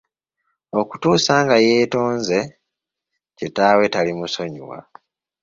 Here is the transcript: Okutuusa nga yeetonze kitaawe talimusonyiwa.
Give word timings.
Okutuusa 0.79 1.33
nga 1.43 1.57
yeetonze 1.65 2.39
kitaawe 3.37 3.85
talimusonyiwa. 3.93 4.77